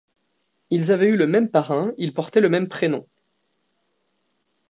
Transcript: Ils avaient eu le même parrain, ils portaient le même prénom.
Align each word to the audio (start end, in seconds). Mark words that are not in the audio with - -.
Ils 0.71 0.91
avaient 0.91 1.09
eu 1.09 1.15
le 1.15 1.27
même 1.27 1.47
parrain, 1.49 1.91
ils 1.99 2.11
portaient 2.15 2.41
le 2.41 2.49
même 2.49 2.67
prénom. 2.67 3.05